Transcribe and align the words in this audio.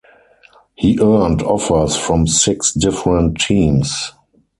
He 0.73 0.97
earned 0.99 1.43
offers 1.43 1.95
from 1.95 2.25
six 2.25 2.73
different 2.73 3.39
teams. 3.39 4.13